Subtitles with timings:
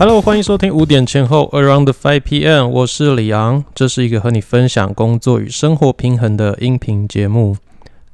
[0.00, 7.58] Hello，欢迎收听五点前后 Around Five PM，我是李昂，这是一个和你分享工作与生活平衡的音频节目。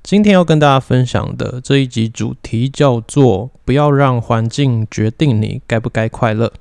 [0.03, 6.53] 今天要跟大家分享的这一集主题叫做“不要让环境决定你该不该快乐”。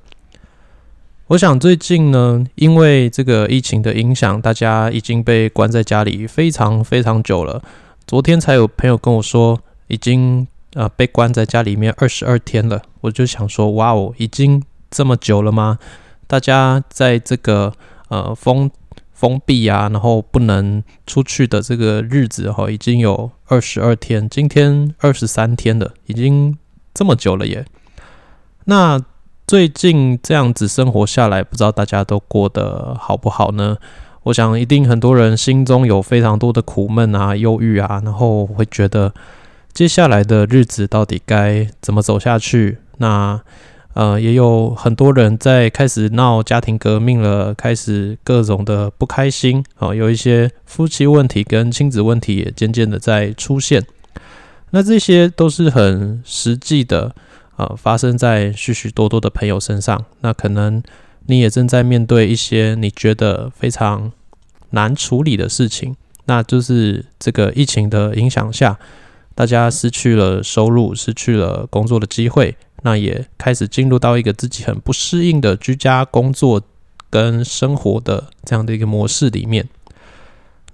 [1.26, 7.60] 我想最近呢，因为这个疫情的影响，大家已经被关在家里非常非常久了。
[8.06, 12.80] 昨天才有朋友跟我说，已经呃被关在家里面二十二天了。
[13.00, 15.78] 我就想说，哇哦，已经这么久了吗？
[16.26, 17.72] 大家在这个
[18.08, 18.70] 呃封
[19.12, 26.58] 封闭啊，然后不能出去的这个日子哈，已经有二十二天，今天二十三天了，已经
[26.92, 27.64] 这么久了耶。
[28.64, 29.00] 那
[29.46, 33.76] 最近这样子生活下来，不知道大家都过得好不好呢？
[34.24, 39.14] 我想，一定很多人心中有非常多的苦闷啊、忧郁啊，然后会觉得
[39.72, 42.78] 接下来的日子到底该怎么走下去？
[42.98, 43.40] 那
[43.96, 53.84] 呃，也有很多人在开始闹家庭革命了，开始各种的不开心啊，有一些夫妻问题跟亲子问题也渐渐的在出现。
[54.70, 57.14] 那这些都是很实际的，
[57.56, 60.04] 呃，发生在许许多多的朋友身上。
[60.20, 60.82] 那可能。
[61.28, 64.12] 你也正在面对一些你觉得非常
[64.70, 68.78] 难处理的事情，那就是这个疫情的影响下，
[69.34, 72.54] 大家失去了收入，失去了工作的机会，
[72.86, 76.62] 那也开始进入到一个自己很不适应的居家工作
[77.10, 79.68] 跟生活的这样的一个模式里面。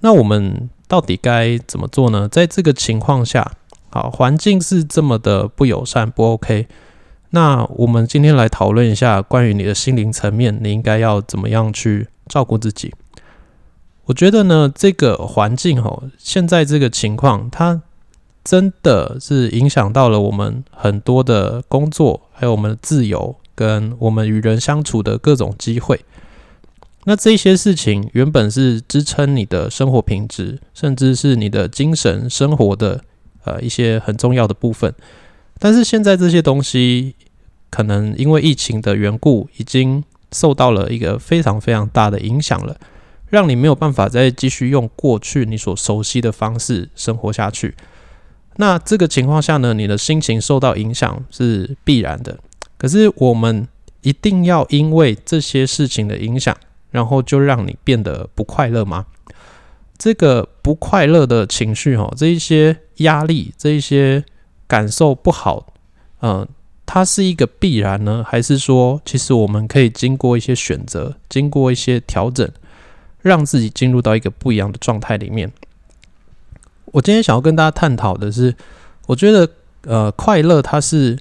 [0.00, 2.28] 那我们到底该怎么做呢？
[2.28, 3.52] 在这个情况下，
[3.88, 6.68] 好，环境是这么的不友善，不 OK。
[7.30, 12.92] 那我们今天来讨论一下关于你的心灵层面，你应该要怎么样去照顾自己？
[14.04, 17.80] 我觉得呢，这个环境吼，现在这个情况，它
[18.44, 26.00] 真的是影响到了我们很多的工作，还有我们的自由，跟我们与人相处的各种机会。
[27.04, 33.02] 那这些事情原本是支撑你的生活品质，甚至是你的精神生活的
[33.44, 34.94] 呃一些很重要的部分。
[35.58, 37.14] 但是现在这些东西，
[37.70, 42.76] 可能因为疫情的缘故，已经受到了一个非常非常大的影响了，
[43.28, 47.74] 让你没有办法再继续用过去你所熟悉的方式生活下去。
[48.56, 52.38] 那这个情况下呢，你的心情受到影响是必然的。
[52.76, 53.66] 可是我们
[54.02, 56.56] 一定要因为这些事情的影响，
[56.90, 59.06] 然后就让你变得不快乐吗？
[59.96, 64.24] 这个不快乐的情绪，哈，这一些压力，这一些。
[64.68, 65.74] 感受不好，
[66.22, 66.48] 嗯，
[66.86, 72.50] 它是一个必然呢，还是说，其实我们可以经过一些选择，经过一些调整，
[73.20, 75.52] 让自己进入到一个不一样的状态里面？
[76.92, 78.54] 我今天想要跟大家探讨的是，
[79.06, 79.48] 我觉得，
[79.82, 81.18] 呃，快乐它是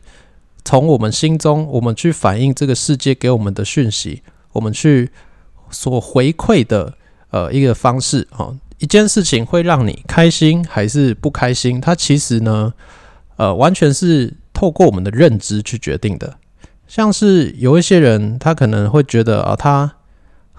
[0.63, 4.21] 从我们心中，我们去反映这个世界给我们的讯息，
[4.53, 5.09] 我们去
[5.69, 6.93] 所回馈的，
[7.31, 11.81] 呃，一个方式啊，一件事情会让你开心还是不开心？
[11.81, 12.73] 它其实呢？
[13.37, 16.37] 呃，完全是透过我们的认知去决定的。
[16.85, 19.91] 像是有一些人，他可能会觉得啊，他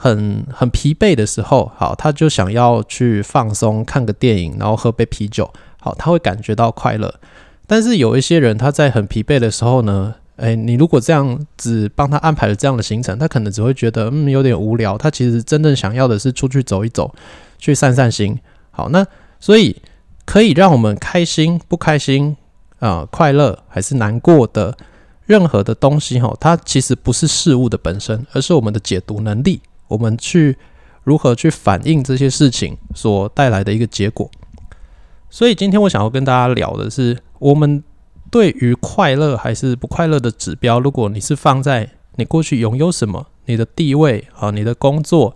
[0.02, 5.48] 很很疲惫的时候，好，他就想要去放松，看个电影，然后喝杯啤酒，
[5.78, 7.14] 好，他会感觉到快乐。
[7.68, 14.98] 但是有一些人，他在很疲惫的时候呢，诶，你如果这样子帮他安排了这样的行程，他可能只会觉得嗯有点无聊。
[14.98, 17.14] 他其实真正想要的是出去走一走，
[17.56, 18.36] 去散散心。
[18.72, 19.06] 好，那
[19.38, 19.76] 所以
[20.26, 22.36] 可以让我们开心不开心？
[22.80, 24.76] 啊，快乐还是难过的，
[25.26, 29.60] 任何的东西哈，它其实不是事物的本身，而是我们的解读能力，
[29.92, 30.56] 我们去
[31.04, 34.30] 如何去反映这些事情所带来的一个结果。
[35.30, 37.82] 所以今天我想要跟大家聊的是，我们
[38.30, 45.34] 对于快乐还是不快乐的指标，如果你是放在你过去拥有什么，你的地位啊，你的工作，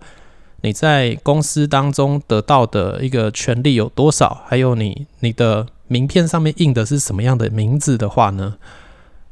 [0.61, 5.67] 你在公司当中得到的一个权利有多少，还有你你的。
[5.89, 8.55] 名片上面印的是什么样的名字的话呢？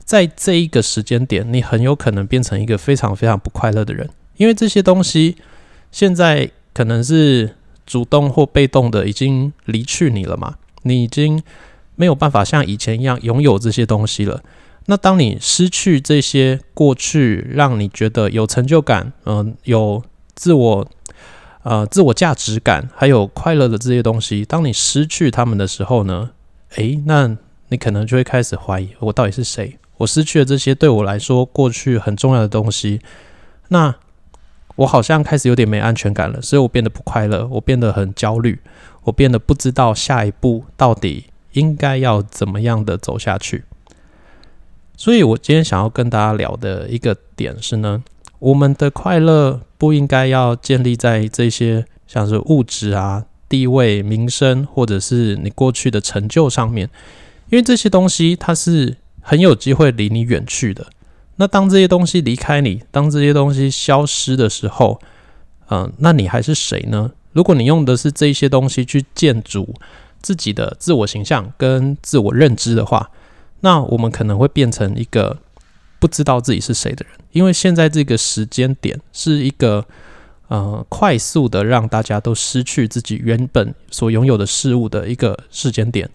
[0.05, 5.37] 在这一个时间点，你很有可能变成一个非常非常不快乐的人，因为这些东西
[5.91, 7.55] 现在可能是
[7.85, 11.41] 主动或被动的已经离去你了嘛，你已经
[11.95, 14.41] 没有办法像以前一样拥有这些东西了。
[14.85, 20.03] 那当你失去这些过去让你觉得有成就感、嗯，有
[20.35, 20.87] 自我。
[21.67, 26.29] 呃，自我价值感还有快乐的这些东西，当你失去他们的时候呢？
[26.75, 27.35] 诶，那
[27.69, 29.75] 你可能就会开始怀疑，我到底是谁？
[29.97, 33.01] 我失去了这些对我来说过去很重要的东西，
[33.69, 33.95] 那
[34.75, 38.59] 我好像开始有点没安全感了，所以我变得不快乐，我变得很焦虑，
[39.03, 43.63] 我变得不知道下一步到底应该要怎么样的走下去。
[44.97, 48.03] 所以我今天想要跟大家聊的一个点是呢，
[48.39, 56.89] 我们的快乐不应该要建立在这些像是物质啊、地位、名声，或者是你过去的成就上面，
[57.49, 60.87] 因为这些东西它是很有机会离你远去的。
[61.37, 65.01] 那当这些东西离开你，当这些东西消失的时候，
[65.69, 67.11] 嗯，那你还是谁呢？
[67.33, 69.73] 如果你用的是这些东西去建筑
[70.21, 73.11] 自己的自我形象跟自我认知的话，
[73.59, 75.37] 那我们可能会变成一个
[75.99, 79.85] 不知道自己是谁的人，因为现在这个时间点是一个
[80.47, 86.09] 呃快速的让大家都失去自己原本所拥有的事物的一个时间点，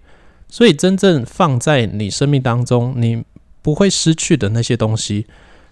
[0.49, 3.23] 所以真正放在你生命当中你
[3.63, 5.27] 不会失去的那些东西，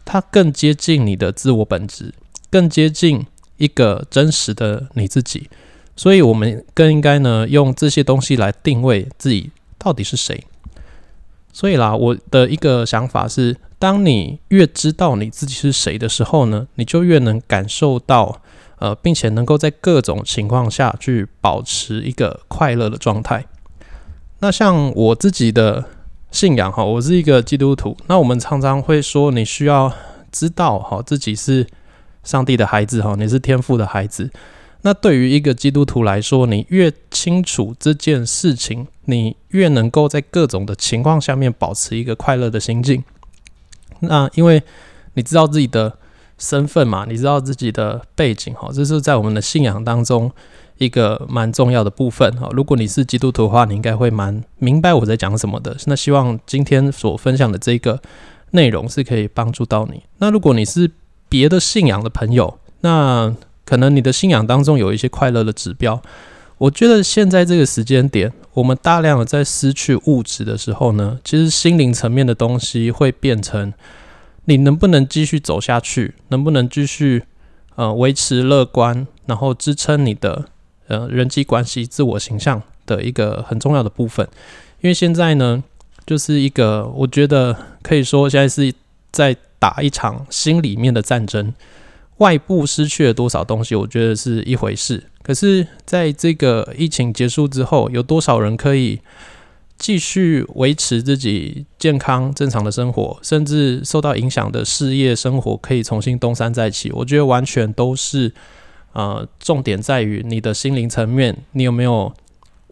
[0.05, 2.13] 它更接近你的自我本质，
[2.51, 3.27] 更接近
[3.57, 5.49] 一个真实的你自己，
[5.97, 10.45] 所以我们更应该呢用这些东西来定位自己到底是谁。
[11.53, 18.41] 所以啦，我的一个想法是，当你越知道你自己是谁的时候呢，你就越能感受到，
[18.79, 23.45] 呃，并且能够在各种情况下去保持一个快乐的状态。
[24.39, 25.85] 那像我自己的
[26.31, 27.97] 信仰哈，我是一个基督徒。
[28.07, 29.93] 那我们常常会说，你需要
[30.31, 31.67] 知道哈自己是
[32.23, 34.31] 上帝的孩子哈，你是天父的孩子。
[34.83, 43.03] 那对于一个基督徒来说，你越清楚这件事情，你越能够在各种的情况下面保持一个快乐的心境。
[44.01, 44.63] 那因为
[45.15, 45.99] 你知道自己的
[46.37, 50.31] 身份嘛，你知道自己的背景哈，这是在我们的信仰当中
[50.79, 52.49] 一个蛮重要的部分哈。
[52.53, 55.77] 如果你是基督徒的话，你应该会蛮明白我在讲什么的。
[55.87, 58.01] 那希望今天所分享的这个
[58.53, 60.03] 内容是可以帮助到你。
[60.19, 60.91] 那如果你是
[61.29, 63.35] 别的信仰的朋友，那
[63.65, 66.01] 可能你的信仰当中有一些快乐的指标，
[66.57, 73.73] 我觉得现在这个时间点，我们大量的在失去物质的时候呢，其实心灵层面的东西会变成
[74.47, 77.25] 你能不能继续走下去，能不能继续
[77.75, 80.47] 呃维持乐观，然后支撑你的
[80.89, 84.29] 呃人际关系、自我形象的一个很重要的部分。
[84.81, 85.63] 因为现在呢，
[86.05, 88.75] 就是一个我觉得可以说现在是
[89.13, 91.55] 在打一场心里面的战争。
[92.19, 95.05] 外部失去了多少东西，我觉得是一回事。
[95.23, 98.99] 可是，在这个疫情结束之后，有多少人可以
[99.77, 106.91] 继续维持自己健康正常的生活，甚至受到影响的事业生活可以重新东山再起？
[106.91, 108.33] 我觉得完全都是，
[108.93, 112.13] 呃，重点在于你的心灵层面，你有没有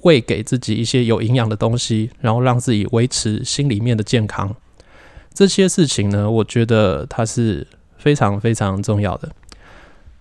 [0.03, 4.55] 喂给自己一些有营养的东西，然后让自己维持心里面的健康。
[5.33, 7.67] 这些事情呢，我觉得它是。
[7.99, 9.29] 非常非常重要的。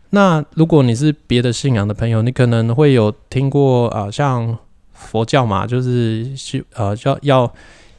[0.09, 4.57] 那如果你是别的信仰的朋友，你可能会有听过啊，像
[4.91, 7.53] 佛教嘛，就是是呃，要要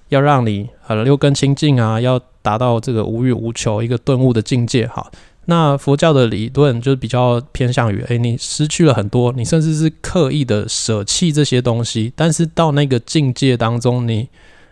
[0.08, 4.88] 要让你呃六根清净啊，要达到这个无欲无求一个顿悟的境界。
[4.88, 5.08] 哈，
[5.46, 14.28] 那佛教的理论就是比较偏向于，诶，你失去了很多，你甚至是刻意的舍弃这些东西，但是到那个境界当中，你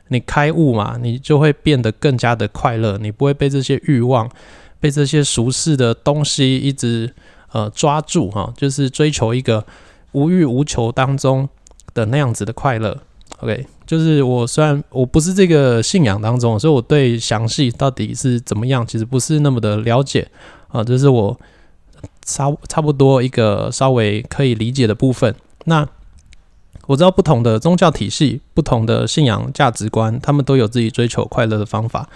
[0.08, 4.30] 你开悟嘛，你就会变得更加的快乐，你不会被这些欲望。
[4.80, 7.10] 被这些俗世的东西一直
[7.52, 9.64] 呃抓住哈，就是追求一个
[10.12, 11.48] 无欲无求当中
[11.94, 13.00] 的那样子的快乐。
[13.38, 20.28] OK，就是我虽然我不是这个信仰当中，所以我对详细到底是怎么样，其实不是那么的了解
[20.74, 20.84] 啊。
[20.84, 21.40] 这是我
[22.26, 25.34] 差差不多一个稍微可以理解的部分。
[25.64, 25.88] 那
[26.86, 32.10] 我知道不同的宗教体系、不同的信仰价值观，他们都有自己追求快乐的方法。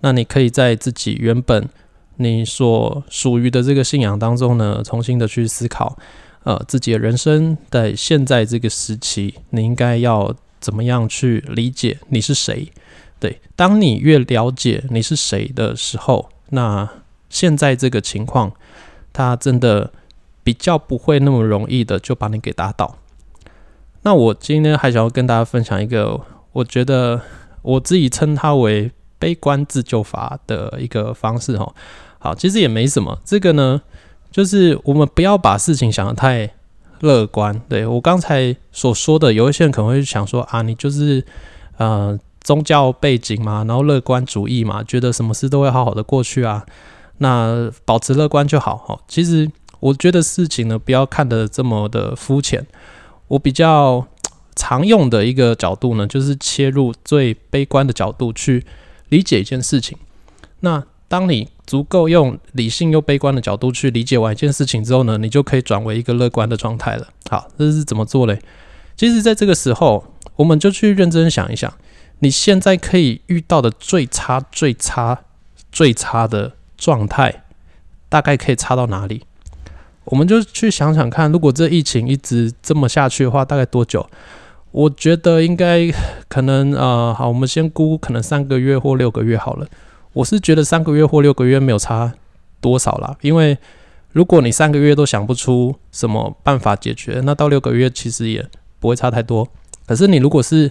[0.00, 1.68] 那你可以在自己原本
[2.16, 5.98] 你所属于的这个信仰当中呢，重新的去思考，
[6.44, 12.70] 呃，自己的人生在现在这个时期，你应该要怎么样去理解你是谁？
[13.20, 16.88] 对，当你越了解你是谁的时候，那
[17.34, 18.52] 现在这个情况，
[19.12, 19.92] 他真的
[20.44, 22.96] 比较不会那么容易的就把你给打倒。
[24.02, 26.20] 那我今天还想要跟大家分享一个，
[26.52, 27.20] 我觉得
[27.62, 31.74] 我自己称它为悲观自救法的一个方式，哈。
[32.20, 33.18] 好，其实也没什么。
[33.24, 33.82] 这个呢，
[34.30, 36.48] 就是我们不要把事情想得太
[37.00, 37.60] 乐观。
[37.68, 41.24] 对我刚才所说的，有一些人可能会想说啊，你就是
[41.78, 46.64] 呃宗教背景嘛，然后乐观主义嘛，觉得什么事都会好好的过去啊，
[47.18, 48.76] 那保持乐观就好。
[48.76, 52.66] 哈，其实我觉得事情呢，不要看得这么的肤浅。
[53.28, 54.06] 我比较
[54.54, 58.64] 常用的一个角度呢，就是切入最悲观的角度去
[59.08, 59.96] 理解一件事情。
[60.60, 67.08] 那当你足够用理性又悲观的角度去理解完一件事情之后呢，你就可以转为一个乐观的状态了。
[67.30, 68.40] 好，这是怎么做嘞？
[68.96, 70.04] 其实，在这个时候，
[70.36, 71.72] 我们就去认真想一想，
[72.20, 75.24] 你现在可以遇到的最差、最差、
[75.72, 76.52] 最差的
[76.84, 77.44] 状态，
[78.10, 79.24] 大概可以差到哪里？
[80.04, 84.06] 我们就去想想看，如果这疫情一直这么下去的话，大概多久？
[84.70, 85.90] 我觉得应该
[86.28, 89.66] 可能呃，好，我们先估可能三个月或六个月好了。
[90.12, 92.12] 我是觉得三个月或六个月没有差
[92.60, 93.56] 多少啦，因为
[94.12, 98.46] 如果你三个月都想不出什么办法解决，那到六个月其实也
[98.78, 99.48] 不会差太多。
[99.86, 100.70] 可是你如果是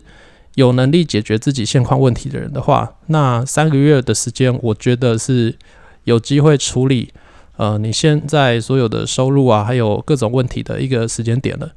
[0.55, 5.55] 有能力解决自己现况问题的人的话，那三个月的时间，我觉得是
[6.03, 7.13] 有机会处理。
[7.55, 11.72] 呃，你现在所有的收入啊，还有各种问题的一个时间点了，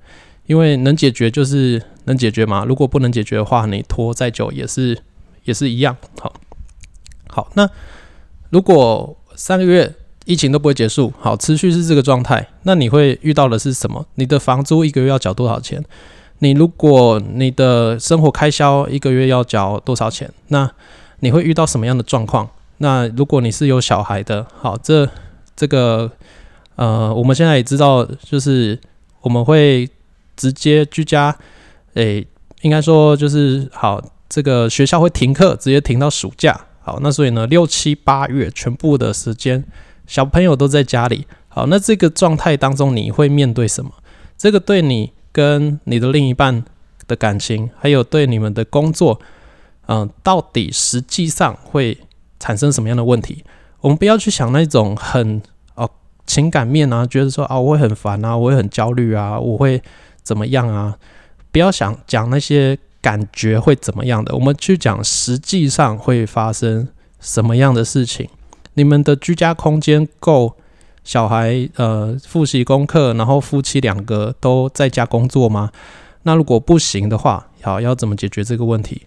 [0.47, 2.64] 因为能解决就是能解决嘛。
[2.64, 4.99] 如果不能解决的话，你拖再久也是
[5.45, 5.95] 也是一样。
[6.18, 6.33] 好，
[7.28, 7.68] 好，那
[8.49, 14.06] 如果三个月疫情都不会结束，好，持续是这个状态，那你会遇到的是什么？
[14.14, 15.85] 你的房租一个月要缴多少钱？
[16.38, 20.33] 你如果你的生活开销一个月要缴多少钱？
[20.49, 20.71] 那
[21.21, 22.49] 你会遇到什么样的状况？
[22.78, 25.09] 那如果你是有小孩的，好，这。
[25.59, 26.12] 这个
[26.75, 28.78] 呃，我们现在也知道，就是
[29.23, 29.88] 我们会
[30.37, 31.35] 直接居家，
[31.95, 32.26] 诶，
[32.61, 36.61] 应该说就是好，这个学校会停课，直接停到暑假。
[36.83, 39.64] 好，那所以呢，六七八月全部的时间，
[40.06, 41.26] 小朋友都在家里。
[41.49, 43.90] 好，那这个状态当中，你会面对什么？
[44.37, 46.62] 这个对你跟你的另一半
[47.09, 49.18] 的感情，还有对你们的工作，
[49.87, 51.97] 嗯，到底实际上会
[52.47, 53.45] 产生什么样的问题？
[53.81, 55.43] 我们不要去想那种很
[55.75, 55.91] 哦
[56.26, 59.83] 情感面啊，觉得说啊我会很烦啊，我会很焦虑啊，我会
[60.23, 60.97] 怎么样啊？
[61.50, 66.87] 不要想讲那些感觉会怎么样的，我们去讲实际上会发生
[67.19, 68.29] 什么样的事情。
[68.75, 70.55] 你们的居家空间够
[71.03, 75.73] 小孩呃复习功课，然后夫妻两个都在家工作吗？
[76.23, 79.03] 那如果不行的话，好要怎么解决这个问题？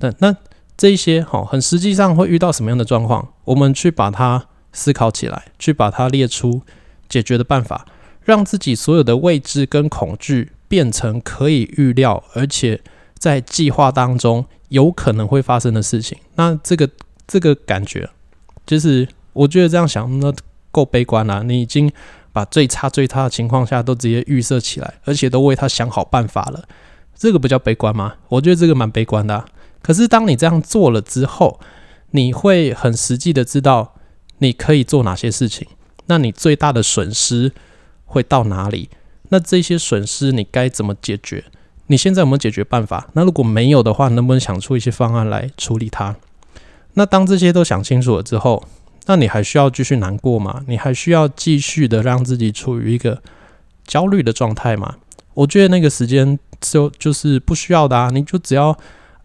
[0.00, 0.36] 那那。
[0.76, 3.28] 这一些哈，很实际上会遇到什么样的状况？
[3.44, 6.60] 我们去把它思考起来，去把它列出
[7.08, 7.86] 解决的办法，
[8.22, 12.82] 让自己所有的未知跟恐惧变成可以预料，而且
[13.18, 16.18] 在计划当中有可能会发生的事情。
[16.34, 16.88] 那这个
[17.26, 18.10] 这个感觉，
[18.66, 20.30] 就是我觉得这样想，那
[20.70, 21.42] 够悲观了。
[21.44, 21.90] 你已经
[22.32, 26.68] 把最差最差的情况下都直接预设起来，而且都为他想好办法了，
[27.14, 28.16] 这个不叫悲观吗？
[28.28, 29.42] 我觉得这个蛮悲观的。
[29.86, 31.60] 可是，当你这样做了之后，
[32.10, 33.94] 你会很实际的知道
[34.38, 35.64] 你可以做哪些事情。
[36.06, 37.52] 那你最大的损失
[38.04, 38.90] 会到哪里？
[39.28, 41.44] 那这些损失你该怎么解决？
[41.86, 43.08] 你现在有没有解决办法？
[43.12, 46.16] 那如果没有的话，能不能想出一些方案来处理它？
[46.94, 48.64] 那当这些都想清楚了之后，
[49.06, 50.64] 那你还需要继续难过吗？
[50.66, 53.22] 你还需要继续的让自己处于一个
[53.86, 54.96] 焦虑的状态吗？
[55.34, 58.76] 我觉得那个时间就就是不需要的啊，你就只要。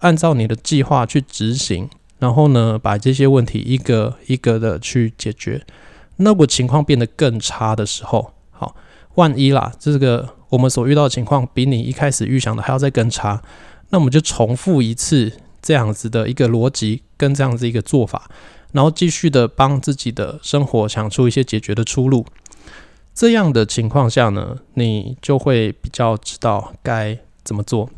[0.01, 1.89] 按照你的计划去执行，
[2.20, 5.65] 然后呢，把这些问题一个一个的去解决。
[6.17, 8.75] 那我情况变得更差的时候，好，
[9.15, 13.41] 万一啦，这个我们所遇到的情况比你一开始预想的还要再更差，
[13.89, 18.29] 那我们就重复一次这样子的一个逻辑跟这样子一个做法，
[18.72, 22.25] 然后继续的帮自己的生活想出一些解决的出路。
[23.13, 27.89] 这样的情况下呢，你就会比较知道该怎么做。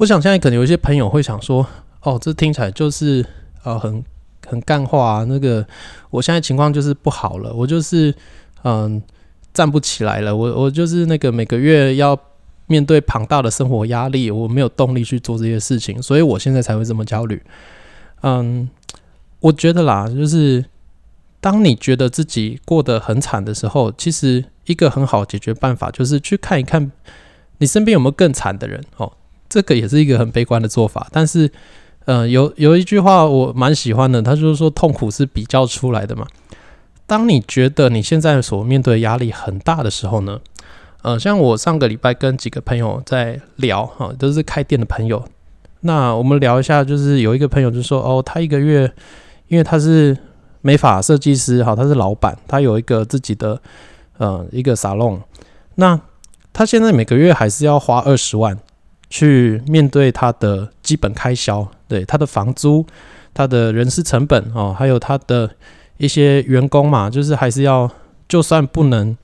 [0.00, 1.66] 我想现在可能有一些朋友会想说，
[2.00, 3.22] 哦，这听起来就是
[3.64, 4.02] 呃很
[4.46, 5.24] 很干话啊。
[5.24, 5.64] 那个
[6.08, 8.14] 我现在情况就是不好了，我就是
[8.62, 9.02] 嗯
[9.52, 12.18] 站不起来了，我我就是那个每个月要
[12.66, 17.42] 面对庞大的生活压力，我没有动力去做这些事情，所以我现在才会这么焦虑。
[18.22, 18.70] 嗯，
[19.40, 20.64] 我觉得啦，就是
[21.42, 26.90] 当你觉得自己过得很惨的时候，其实一个很好解决办法就是去看一看
[27.58, 29.12] 你身边有没有更惨的人哦。
[29.50, 31.50] 这个也是一个很悲观的做法，但是，
[32.04, 36.24] 呃，有有一句话我蛮喜欢的，他就是说痛苦是比较出来的嘛。
[37.06, 40.40] 当你觉得你现在所面对的压力很大的时候呢，
[41.02, 45.24] 呃，像我上个礼拜跟几个朋友在聊，哈，都是开店的朋友，
[45.80, 48.90] 那我们聊一下，就是有一个朋友就说，哦，他一个月，
[49.48, 50.16] 因为他是
[50.60, 53.60] 美发设计师，哈，他是老板，他有一个自己的，
[54.18, 55.20] 呃，一个沙龙，
[55.74, 56.00] 那
[56.52, 58.56] 他现在每个月还是要花二十万。
[59.10, 62.86] 去面对他的基本开销，对他的房租、
[63.34, 65.50] 他的人事成本哦，还有他的
[65.96, 67.90] 一些员工嘛，就是还是要，
[68.28, 69.16] 就算不能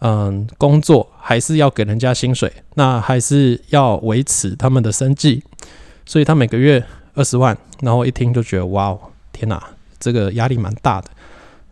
[0.00, 5.42] 嗯工作，还是要给人家薪水，那还是要维持他们的生计，
[6.04, 9.00] 所以他每个月二十万，然后一听就觉得哇哦，
[9.32, 9.62] 天哪，
[9.98, 11.08] 这个压力蛮大的。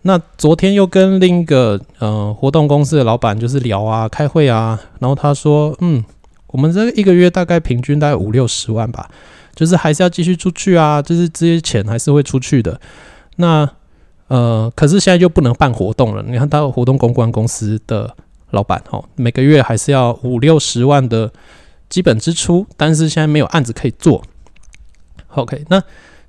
[0.01, 6.03] 那昨天又跟另一个嗯活动公司的老板就是聊啊，开会啊，然后他说嗯。
[6.55, 9.11] 我们这一个月大概平均大概五六十万吧，
[9.57, 12.81] 就是还是要继续出去啊，就是这些钱还是会出去的。
[13.39, 13.69] 那
[14.29, 16.23] 呃，可是现在就不能办活动了。
[16.23, 18.15] 你看，他活动公关公司的
[18.51, 21.33] 老板哦，每个月还是要五六十万的
[21.89, 24.23] 基本支出，但是现在没有案子可以做。
[25.31, 25.83] OK，那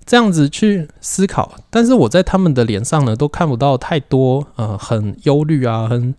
[0.08, 6.16] 这样子去思考，但是我在他们的脸上呢，都看不到太多呃很忧虑啊，很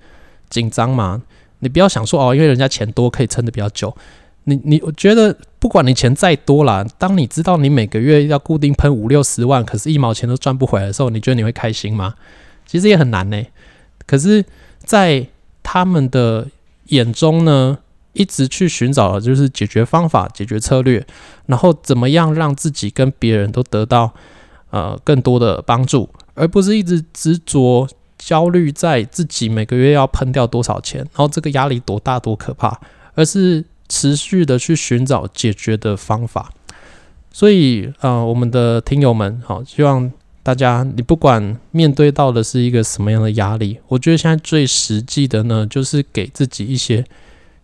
[0.48, 1.22] 紧张嘛。
[1.60, 3.94] 你不要想说哦，因为人家钱多可以撑得比较久。
[4.48, 12.14] 你你我觉得，不管你钱再多啦，当你知道你每个月要固定喷五六十万，可是一毛钱都赚不回来的时候，你觉得你会开心吗？
[12.64, 13.42] 其实也很难呢。
[14.06, 14.44] 可是，
[14.78, 15.26] 在
[15.64, 16.46] 他们的
[16.90, 17.78] 眼中呢，
[18.12, 21.04] 一直去寻找的就是解决方法、解决策略，
[21.46, 24.14] 然后怎么样让自己跟别人都得到
[24.70, 32.80] 呃更多的帮助，而不是一直执着焦虑在自己每个月要喷掉多少钱，然后这个压力多大多可怕，
[33.14, 33.64] 而是。
[33.88, 36.50] 持续的去寻找解决的方法，
[37.30, 40.10] 所以啊，我们的听友们，好，希望
[40.42, 47.04] 大家，你不管面对到的是一个什么样的压力，我觉得现在最实际的呢，就是给自己一些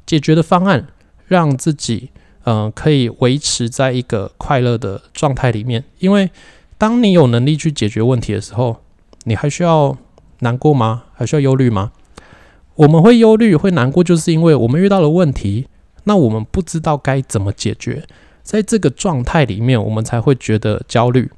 [0.07, 0.87] 解决的方案，
[1.27, 2.11] 让自己
[2.45, 5.83] 嗯可以维持在一个快乐的状态里面。
[5.99, 6.31] 因为
[6.79, 8.77] 当你有能力去解决问题的时候，
[9.25, 9.99] 你还需要
[10.43, 11.05] 难过吗？
[11.15, 11.91] 还需要忧虑吗？
[12.77, 15.67] 我们会忧虑、会难过，就是因为我们遇到了问题。
[16.05, 18.05] 那我们不知道该怎么解决，
[18.43, 21.31] 在这个状态里面，我们才会觉得焦虑。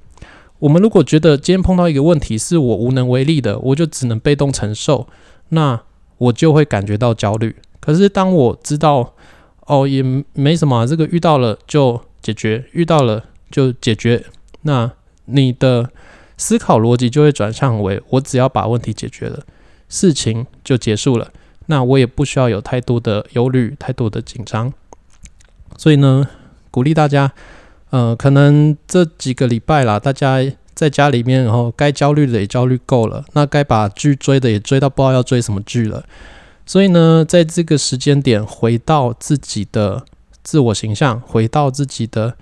[0.60, 5.06] 我们如果觉得今天碰到一个问题是我无能为力的，我就只能被动承受，
[5.50, 5.82] 那
[6.16, 7.54] 我就会感觉到焦虑。
[7.80, 9.12] 可是当我知道，
[9.66, 14.24] 哦，也没什么，这个遇到了就解决，遇到了就解决，
[14.62, 14.90] 那
[15.26, 15.90] 你的
[16.36, 19.44] 思考逻辑就会转向为：我只要把问题解决了，
[19.88, 21.30] 事情就结束了。
[21.66, 24.72] 那我也不需要有太多的忧虑，太多的紧张。
[25.76, 26.28] 所以呢，
[26.70, 27.32] 鼓励大家，
[27.90, 30.38] 呃，可能这几个礼拜啦，大家
[30.74, 36.04] 在家里面，然后该焦虑的也焦虑够了，那该把剧追的也追到不知道要追什么剧了。
[36.66, 40.04] 所以呢，在这个时间点，回到自己的
[40.42, 42.36] 自我形象，回到自己的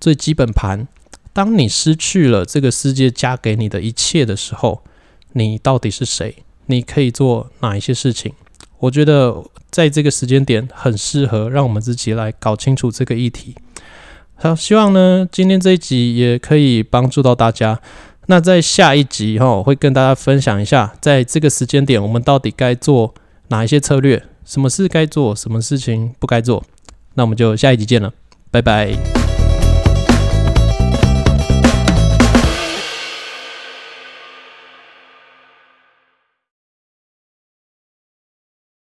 [0.00, 0.86] 最基本盘。
[1.36, 4.82] 当你失去了这个世界加给你的一切的时候，
[5.34, 6.34] 你到底是谁？
[6.64, 8.32] 你可以做哪一些事情？
[8.78, 13.54] 我觉得在这个时间点很适合让我们自己来搞清楚这个议题。
[14.36, 17.82] 好，希望呢今天这一集也可以帮助到大家。
[18.28, 23.14] 那在下一集哈，会跟大家分享一下，在这个时间点我们到底该做
[23.48, 26.64] 哪一些策略，什么事该做，什么事情不该做。
[27.12, 28.14] 那我们就下一集见了，
[28.50, 29.25] 拜拜。